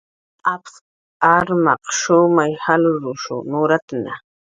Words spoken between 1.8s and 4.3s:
shumay jalrus nuratna